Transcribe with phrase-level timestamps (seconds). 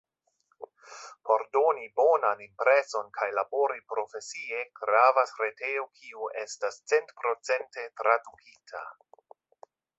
[1.27, 8.87] Por doni bonan impreson kaj labori profesie, gravas retejo kiu estas centprocente tradukita.